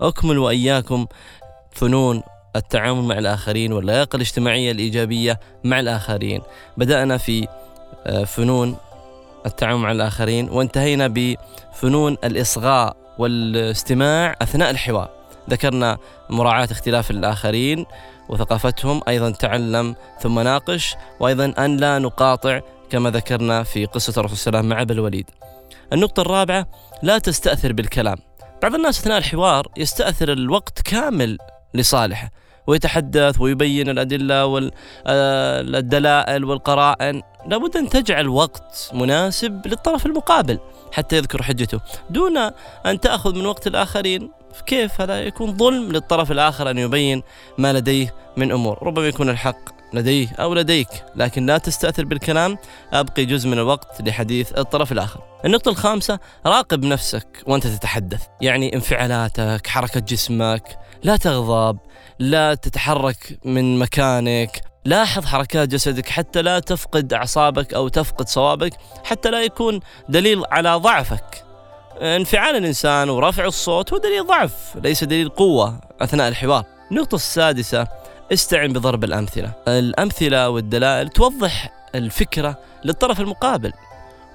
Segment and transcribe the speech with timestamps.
[0.00, 1.06] أكمل وإياكم
[1.72, 2.22] فنون
[2.56, 6.42] التعامل مع الآخرين واللياقة الاجتماعية الإيجابية مع الآخرين.
[6.76, 7.48] بدأنا في
[8.06, 8.76] آه، فنون
[9.46, 15.10] التعامل مع الآخرين وانتهينا بفنون الإصغاء والاستماع أثناء الحوار.
[15.50, 15.98] ذكرنا
[16.30, 17.86] مراعاة اختلاف الآخرين
[18.28, 22.60] وثقافتهم أيضا تعلم ثم ناقش وأيضا أن لا نقاطع
[22.90, 25.30] كما ذكرنا في قصة الرسول صلى الله عليه وسلم مع أبي الوليد.
[25.92, 26.66] النقطة الرابعة
[27.02, 28.16] لا تستأثر بالكلام.
[28.62, 31.38] بعض الناس أثناء الحوار يستأثر الوقت كامل
[31.74, 32.30] لصالحه
[32.66, 37.22] ويتحدث ويبين الأدلة والدلائل والقرائن.
[37.46, 40.58] لابد أن تجعل وقت مناسب للطرف المقابل
[40.92, 41.80] حتى يذكر حجته.
[42.10, 42.36] دون
[42.86, 44.30] أن تأخذ من وقت الآخرين
[44.66, 47.22] كيف هذا يكون ظلم للطرف الآخر أن يبين
[47.58, 52.58] ما لديه من أمور؟ ربما يكون الحق لديه أو لديك لكن لا تستأثر بالكلام
[52.92, 55.20] أبقي جزء من الوقت لحديث الطرف الآخر.
[55.44, 58.22] النقطة الخامسة راقب نفسك وأنت تتحدث.
[58.40, 61.78] يعني انفعالاتك حركة جسمك لا تغضب
[62.18, 64.60] لا تتحرك من مكانك.
[64.84, 68.72] لاحظ حركات جسدك حتى لا تفقد أعصابك أو تفقد صوابك
[69.04, 71.44] حتى لا يكون دليل على ضعفك.
[72.00, 76.64] انفعال الإنسان ورفع الصوت هو دليل ضعف ليس دليل قوة أثناء الحوار.
[76.90, 77.86] النقطة السادسة
[78.32, 79.52] استعن بضرب الأمثلة.
[79.68, 83.72] الأمثلة والدلائل توضح الفكرة للطرف المقابل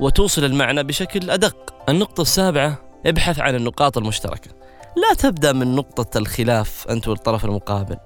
[0.00, 1.74] وتوصل المعنى بشكل أدق.
[1.88, 4.50] النقطة السابعة ابحث عن النقاط المشتركة.
[4.96, 7.96] لا تبدأ من نقطة الخلاف أنت والطرف المقابل.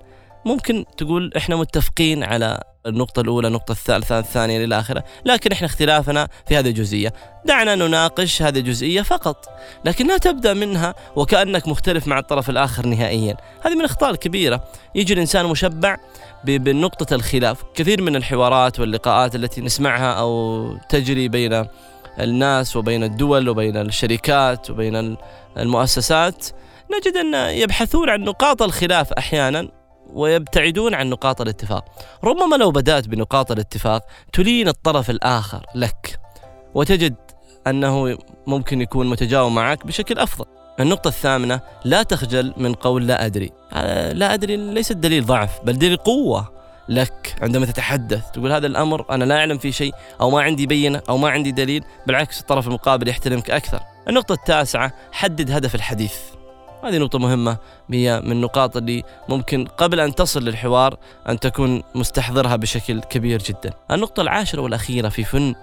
[0.45, 5.05] ممكن تقول إحنا متفقين على النقطة الأولى النقطة الثالثة الثانية إلى آخره.
[5.25, 7.13] لكن إحنا اختلافنا في هذه الجزئية.
[7.45, 9.49] دعنا نناقش هذه الجزئية فقط.
[9.85, 13.37] لكن لا تبدأ منها وكأنك مختلف مع الطرف الآخر نهائيا.
[13.63, 15.97] هذه من الأخطاء الكبيرة يجي الإنسان مشبع
[16.45, 17.63] بنقطة الخلاف.
[17.75, 21.67] كثير من الحوارات واللقاءات التي نسمعها أو تجري بين
[22.21, 25.17] الناس وبين الدول وبين الشركات وبين
[25.59, 26.47] المؤسسات
[26.95, 29.84] نجد أن يبحثون عن نقاط الخلاف أحيانا.
[30.13, 31.85] ويبتعدون عن نقاط الاتفاق.
[32.25, 36.21] ربما لو بدأت بنقاط الاتفاق تلين الطرف الآخر لك
[36.75, 37.15] وتجد
[37.67, 40.45] أنه ممكن يكون متجاوب معك بشكل أفضل.
[40.81, 43.53] النقطة الثامنة لا تخجل من قول لا أدري.
[44.13, 46.55] لا أدري ليس دليل ضعف بل دليل قوة
[46.89, 51.03] لك عندما تتحدث تقول هذا الأمر أنا لا أعلم فيه شيء أو ما عندي بينة
[51.09, 53.81] أو ما عندي دليل بالعكس الطرف المقابل يحترمك أكثر.
[54.09, 56.15] النقطة التاسعة حدد هدف الحديث.
[56.85, 57.57] هذه نقطة مهمة
[57.93, 60.97] هي من النقاط اللي ممكن قبل أن تصل للحوار
[61.29, 63.71] أن تكون مستحضرها بشكل كبير جدا.
[63.91, 65.55] النقطة العاشرة والأخيرة في فن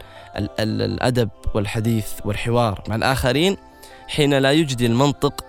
[0.60, 3.58] الأدب والحديث والحوار مع الآخرين
[4.08, 5.46] حين لا يجدي المنطق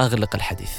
[0.00, 0.72] أغلق الحديث.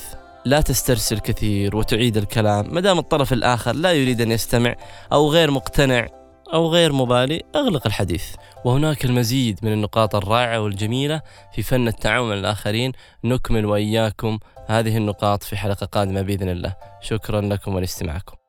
[0.45, 4.75] لا تسترسل كثير وتعيد الكلام ما دام الطرف الآخر لا يريد أن يستمع
[5.13, 6.07] أو غير مقتنع
[6.53, 8.35] أو غير مبالي أغلق الحديث.
[8.65, 11.21] وهناك المزيد من النقاط الرائعة والجميلة
[11.53, 12.91] في فن التعامل مع الآخرين.
[13.23, 16.75] نكمل وإياكم هذه النقاط في حلقة قادمة بإذن الله.
[17.01, 18.42] شكرا لكم ولإستماعكم.